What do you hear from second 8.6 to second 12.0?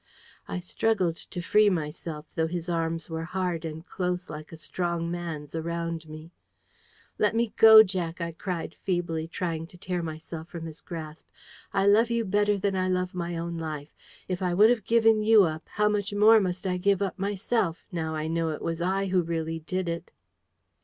feebly, trying to tear myself from his grasp. "I